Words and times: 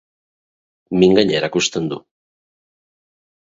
Mingaina 1.03 1.35
erakusten 1.41 1.91
du. 1.93 2.01